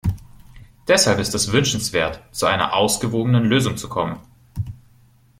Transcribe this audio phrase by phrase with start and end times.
[0.87, 4.19] Deshalb ist es wünschenswert, zu einer ausgewogenen Lösung zu kommen.